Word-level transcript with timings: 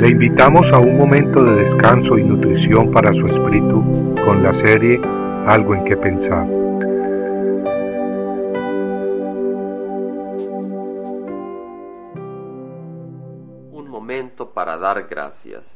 Le 0.00 0.08
invitamos 0.08 0.72
a 0.72 0.78
un 0.78 0.96
momento 0.96 1.44
de 1.44 1.56
descanso 1.56 2.16
y 2.16 2.24
nutrición 2.24 2.90
para 2.90 3.12
su 3.12 3.26
espíritu 3.26 4.14
con 4.24 4.42
la 4.42 4.54
serie 4.54 4.98
Algo 5.46 5.74
en 5.74 5.84
que 5.84 5.94
pensar. 5.94 6.46
Un 13.72 13.88
momento 13.90 14.48
para 14.48 14.78
dar 14.78 15.06
gracias. 15.06 15.70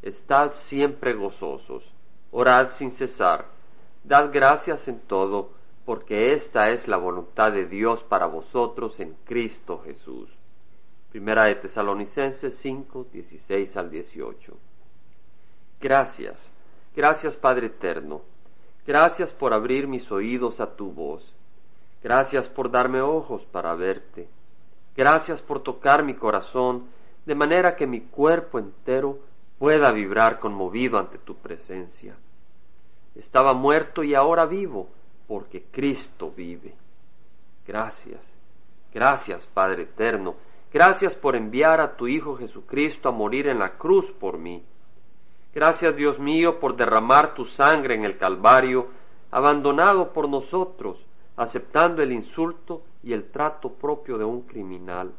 Estad 0.00 0.52
siempre 0.52 1.12
gozosos, 1.12 1.92
orad 2.30 2.70
sin 2.70 2.90
cesar, 2.90 3.44
dad 4.04 4.30
gracias 4.32 4.88
en 4.88 5.00
todo, 5.00 5.50
porque 5.84 6.32
esta 6.32 6.70
es 6.70 6.88
la 6.88 6.96
voluntad 6.96 7.52
de 7.52 7.66
Dios 7.66 8.02
para 8.04 8.24
vosotros 8.24 9.00
en 9.00 9.14
Cristo 9.26 9.82
Jesús. 9.84 10.41
Primera 11.12 11.44
de 11.44 11.56
Tesalonicenses 11.56 12.56
5, 12.56 13.08
16 13.12 13.76
al 13.76 13.90
18. 13.90 14.56
Gracias, 15.78 16.50
gracias 16.96 17.36
Padre 17.36 17.66
Eterno, 17.66 18.22
gracias 18.86 19.30
por 19.30 19.52
abrir 19.52 19.86
mis 19.86 20.10
oídos 20.10 20.58
a 20.62 20.74
tu 20.74 20.90
voz, 20.90 21.34
gracias 22.02 22.48
por 22.48 22.70
darme 22.70 23.02
ojos 23.02 23.44
para 23.44 23.74
verte, 23.74 24.26
gracias 24.96 25.42
por 25.42 25.62
tocar 25.62 26.02
mi 26.02 26.14
corazón 26.14 26.86
de 27.26 27.34
manera 27.34 27.76
que 27.76 27.86
mi 27.86 28.00
cuerpo 28.00 28.58
entero 28.58 29.18
pueda 29.58 29.92
vibrar 29.92 30.40
conmovido 30.40 30.98
ante 30.98 31.18
tu 31.18 31.34
presencia. 31.34 32.16
Estaba 33.14 33.52
muerto 33.52 34.02
y 34.02 34.14
ahora 34.14 34.46
vivo, 34.46 34.88
porque 35.28 35.62
Cristo 35.70 36.32
vive. 36.34 36.72
Gracias, 37.66 38.22
gracias 38.94 39.46
Padre 39.48 39.82
Eterno, 39.82 40.36
Gracias 40.72 41.14
por 41.14 41.36
enviar 41.36 41.80
a 41.82 41.96
tu 41.96 42.08
Hijo 42.08 42.36
Jesucristo 42.36 43.10
a 43.10 43.12
morir 43.12 43.46
en 43.46 43.58
la 43.58 43.76
cruz 43.76 44.10
por 44.10 44.38
mí. 44.38 44.64
Gracias 45.54 45.94
Dios 45.94 46.18
mío 46.18 46.60
por 46.60 46.76
derramar 46.76 47.34
tu 47.34 47.44
sangre 47.44 47.94
en 47.94 48.04
el 48.04 48.16
Calvario, 48.16 48.86
abandonado 49.30 50.14
por 50.14 50.30
nosotros, 50.30 51.04
aceptando 51.36 52.02
el 52.02 52.10
insulto 52.10 52.82
y 53.02 53.12
el 53.12 53.30
trato 53.30 53.74
propio 53.74 54.16
de 54.16 54.24
un 54.24 54.42
criminal. 54.42 55.12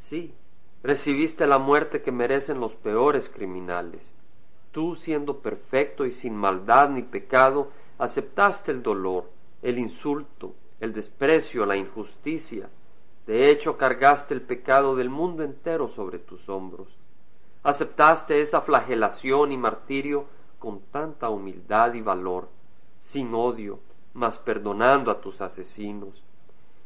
Sí, 0.00 0.34
recibiste 0.82 1.46
la 1.46 1.58
muerte 1.58 2.02
que 2.02 2.10
merecen 2.10 2.58
los 2.58 2.74
peores 2.74 3.28
criminales. 3.28 4.02
Tú, 4.72 4.96
siendo 4.96 5.38
perfecto 5.38 6.04
y 6.06 6.10
sin 6.10 6.34
maldad 6.34 6.88
ni 6.88 7.02
pecado, 7.02 7.70
aceptaste 7.98 8.72
el 8.72 8.82
dolor, 8.82 9.30
el 9.62 9.78
insulto, 9.78 10.54
el 10.80 10.92
desprecio, 10.92 11.64
la 11.64 11.76
injusticia, 11.76 12.68
de 13.26 13.50
hecho, 13.50 13.78
cargaste 13.78 14.34
el 14.34 14.42
pecado 14.42 14.96
del 14.96 15.08
mundo 15.08 15.42
entero 15.44 15.88
sobre 15.88 16.18
tus 16.18 16.48
hombros. 16.48 16.88
Aceptaste 17.62 18.42
esa 18.42 18.60
flagelación 18.60 19.50
y 19.50 19.56
martirio 19.56 20.26
con 20.58 20.80
tanta 20.90 21.30
humildad 21.30 21.94
y 21.94 22.02
valor, 22.02 22.48
sin 23.00 23.34
odio, 23.34 23.80
mas 24.12 24.38
perdonando 24.38 25.10
a 25.10 25.20
tus 25.20 25.40
asesinos, 25.40 26.22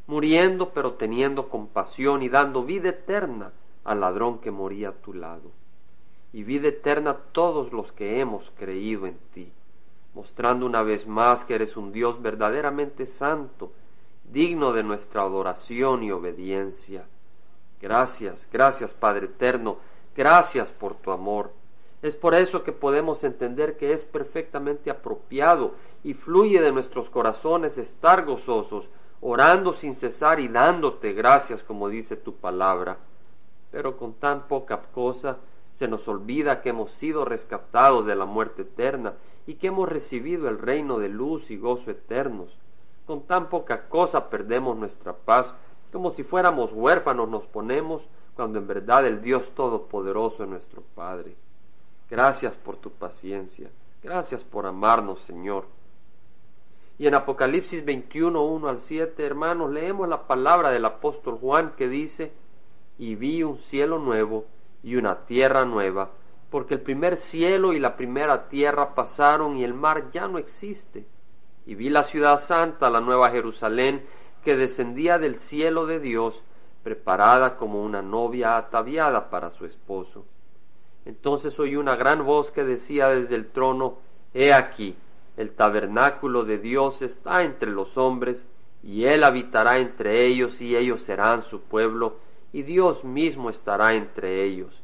muriendo 0.06 0.70
pero 0.72 0.94
teniendo 0.94 1.48
compasión 1.48 2.22
y 2.22 2.28
dando 2.28 2.64
vida 2.64 2.90
eterna 2.90 3.52
al 3.84 4.00
ladrón 4.00 4.38
que 4.38 4.52
moría 4.52 4.90
a 4.90 4.92
tu 4.92 5.14
lado, 5.14 5.50
y 6.32 6.44
vida 6.44 6.68
eterna 6.68 7.10
a 7.10 7.18
todos 7.32 7.72
los 7.72 7.90
que 7.90 8.20
hemos 8.20 8.50
creído 8.52 9.06
en 9.06 9.18
ti, 9.32 9.52
mostrando 10.14 10.66
una 10.66 10.82
vez 10.82 11.06
más 11.06 11.44
que 11.44 11.56
eres 11.56 11.76
un 11.76 11.90
Dios 11.90 12.22
verdaderamente 12.22 13.06
santo, 13.06 13.72
digno 14.32 14.72
de 14.72 14.82
nuestra 14.82 15.22
adoración 15.22 16.02
y 16.02 16.10
obediencia. 16.10 17.06
Gracias, 17.80 18.46
gracias 18.52 18.92
Padre 18.92 19.26
Eterno, 19.26 19.78
gracias 20.16 20.72
por 20.72 20.94
tu 20.96 21.10
amor. 21.10 21.52
Es 22.02 22.14
por 22.14 22.34
eso 22.34 22.62
que 22.62 22.72
podemos 22.72 23.24
entender 23.24 23.76
que 23.76 23.92
es 23.92 24.04
perfectamente 24.04 24.90
apropiado 24.90 25.74
y 26.04 26.14
fluye 26.14 26.60
de 26.60 26.72
nuestros 26.72 27.10
corazones 27.10 27.76
estar 27.78 28.24
gozosos, 28.24 28.88
orando 29.20 29.72
sin 29.72 29.96
cesar 29.96 30.38
y 30.38 30.48
dándote 30.48 31.12
gracias 31.12 31.62
como 31.64 31.88
dice 31.88 32.16
tu 32.16 32.34
palabra. 32.34 32.98
Pero 33.70 33.96
con 33.96 34.14
tan 34.14 34.46
poca 34.46 34.80
cosa 34.92 35.38
se 35.74 35.88
nos 35.88 36.06
olvida 36.08 36.60
que 36.60 36.70
hemos 36.70 36.92
sido 36.92 37.24
rescatados 37.24 38.06
de 38.06 38.14
la 38.14 38.26
muerte 38.26 38.62
eterna 38.62 39.14
y 39.46 39.54
que 39.54 39.68
hemos 39.68 39.88
recibido 39.88 40.48
el 40.48 40.58
reino 40.58 40.98
de 40.98 41.08
luz 41.08 41.50
y 41.50 41.56
gozo 41.56 41.90
eternos 41.90 42.58
con 43.08 43.22
tan 43.22 43.48
poca 43.48 43.88
cosa 43.88 44.28
perdemos 44.28 44.76
nuestra 44.76 45.14
paz, 45.14 45.54
como 45.90 46.10
si 46.10 46.24
fuéramos 46.24 46.74
huérfanos 46.74 47.26
nos 47.26 47.46
ponemos, 47.46 48.06
cuando 48.36 48.58
en 48.58 48.66
verdad 48.66 49.06
el 49.06 49.22
Dios 49.22 49.50
Todopoderoso 49.54 50.44
es 50.44 50.50
nuestro 50.50 50.82
Padre. 50.94 51.34
Gracias 52.10 52.54
por 52.56 52.76
tu 52.76 52.90
paciencia, 52.90 53.70
gracias 54.02 54.44
por 54.44 54.66
amarnos, 54.66 55.22
Señor. 55.22 55.64
Y 56.98 57.06
en 57.06 57.14
Apocalipsis 57.14 57.82
21, 57.82 58.44
1 58.44 58.68
al 58.68 58.80
7, 58.80 59.24
hermanos, 59.24 59.70
leemos 59.70 60.06
la 60.06 60.26
palabra 60.26 60.70
del 60.70 60.84
apóstol 60.84 61.38
Juan 61.38 61.72
que 61.78 61.88
dice, 61.88 62.30
y 62.98 63.14
vi 63.14 63.42
un 63.42 63.56
cielo 63.56 63.98
nuevo 63.98 64.44
y 64.82 64.96
una 64.96 65.24
tierra 65.24 65.64
nueva, 65.64 66.10
porque 66.50 66.74
el 66.74 66.82
primer 66.82 67.16
cielo 67.16 67.72
y 67.72 67.80
la 67.80 67.96
primera 67.96 68.48
tierra 68.48 68.94
pasaron 68.94 69.56
y 69.56 69.64
el 69.64 69.72
mar 69.72 70.10
ya 70.10 70.28
no 70.28 70.36
existe 70.36 71.06
y 71.68 71.74
vi 71.74 71.90
la 71.90 72.02
ciudad 72.02 72.40
santa, 72.40 72.88
la 72.88 73.02
nueva 73.02 73.30
Jerusalén, 73.30 74.02
que 74.42 74.56
descendía 74.56 75.18
del 75.18 75.36
cielo 75.36 75.84
de 75.84 76.00
Dios, 76.00 76.42
preparada 76.82 77.58
como 77.58 77.82
una 77.82 78.00
novia 78.00 78.56
ataviada 78.56 79.28
para 79.28 79.50
su 79.50 79.66
esposo. 79.66 80.24
Entonces 81.04 81.60
oí 81.60 81.76
una 81.76 81.94
gran 81.94 82.24
voz 82.24 82.50
que 82.52 82.64
decía 82.64 83.08
desde 83.08 83.34
el 83.34 83.50
trono, 83.50 83.98
He 84.32 84.54
aquí, 84.54 84.96
el 85.36 85.50
tabernáculo 85.50 86.46
de 86.46 86.56
Dios 86.56 87.02
está 87.02 87.42
entre 87.42 87.70
los 87.70 87.98
hombres, 87.98 88.48
y 88.82 89.04
Él 89.04 89.22
habitará 89.22 89.78
entre 89.78 90.26
ellos, 90.26 90.62
y 90.62 90.74
ellos 90.74 91.02
serán 91.02 91.42
su 91.42 91.60
pueblo, 91.60 92.16
y 92.50 92.62
Dios 92.62 93.04
mismo 93.04 93.50
estará 93.50 93.92
entre 93.92 94.42
ellos. 94.42 94.82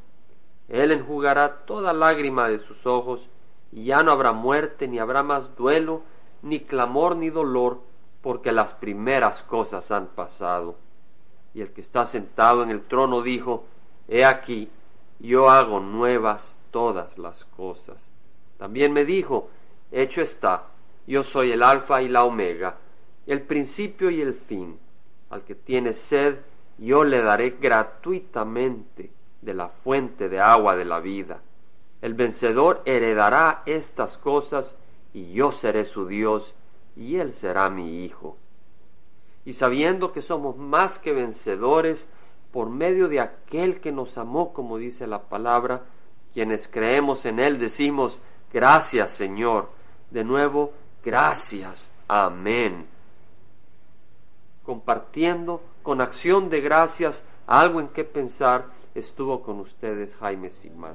Él 0.68 0.92
enjugará 0.92 1.64
toda 1.64 1.94
lágrima 1.94 2.46
de 2.50 2.58
sus 2.58 2.86
ojos, 2.86 3.30
y 3.72 3.84
ya 3.84 4.02
no 4.02 4.12
habrá 4.12 4.32
muerte, 4.32 4.86
ni 4.86 4.98
habrá 4.98 5.22
más 5.22 5.56
duelo, 5.56 6.02
ni 6.44 6.60
clamor 6.60 7.16
ni 7.16 7.30
dolor, 7.30 7.80
porque 8.22 8.52
las 8.52 8.74
primeras 8.74 9.42
cosas 9.42 9.90
han 9.90 10.08
pasado. 10.08 10.76
Y 11.54 11.62
el 11.62 11.72
que 11.72 11.80
está 11.80 12.04
sentado 12.04 12.62
en 12.62 12.70
el 12.70 12.82
trono 12.82 13.22
dijo, 13.22 13.64
He 14.08 14.24
aquí, 14.24 14.70
yo 15.18 15.48
hago 15.48 15.80
nuevas 15.80 16.54
todas 16.70 17.18
las 17.18 17.44
cosas. 17.46 18.08
También 18.58 18.92
me 18.92 19.04
dijo, 19.04 19.48
Hecho 19.90 20.20
está, 20.20 20.66
yo 21.06 21.22
soy 21.22 21.52
el 21.52 21.62
alfa 21.62 22.02
y 22.02 22.08
la 22.08 22.24
omega, 22.24 22.76
el 23.26 23.42
principio 23.42 24.10
y 24.10 24.20
el 24.20 24.34
fin. 24.34 24.78
Al 25.30 25.42
que 25.44 25.54
tiene 25.54 25.92
sed, 25.92 26.38
yo 26.78 27.04
le 27.04 27.22
daré 27.22 27.56
gratuitamente 27.60 29.10
de 29.40 29.54
la 29.54 29.68
fuente 29.68 30.28
de 30.28 30.40
agua 30.40 30.76
de 30.76 30.84
la 30.84 31.00
vida. 31.00 31.40
El 32.02 32.14
vencedor 32.14 32.82
heredará 32.84 33.62
estas 33.64 34.18
cosas 34.18 34.76
y 35.14 35.32
yo 35.32 35.52
seré 35.52 35.84
su 35.84 36.06
Dios, 36.06 36.54
y 36.96 37.16
él 37.16 37.32
será 37.32 37.70
mi 37.70 38.04
Hijo. 38.04 38.36
Y 39.46 39.54
sabiendo 39.54 40.12
que 40.12 40.20
somos 40.20 40.56
más 40.56 40.98
que 40.98 41.12
vencedores 41.12 42.08
por 42.52 42.68
medio 42.68 43.08
de 43.08 43.20
aquel 43.20 43.80
que 43.80 43.92
nos 43.92 44.18
amó, 44.18 44.52
como 44.52 44.76
dice 44.76 45.06
la 45.06 45.22
palabra, 45.22 45.84
quienes 46.32 46.68
creemos 46.68 47.24
en 47.24 47.38
él 47.38 47.58
decimos, 47.58 48.20
gracias 48.52 49.12
Señor. 49.12 49.70
De 50.10 50.24
nuevo, 50.24 50.72
gracias. 51.02 51.90
Amén. 52.08 52.86
Compartiendo 54.62 55.62
con 55.82 56.00
acción 56.00 56.48
de 56.48 56.60
gracias 56.60 57.22
algo 57.46 57.80
en 57.80 57.88
qué 57.88 58.04
pensar, 58.04 58.66
estuvo 58.94 59.42
con 59.42 59.60
ustedes 59.60 60.16
Jaime 60.16 60.50
Simán. 60.50 60.94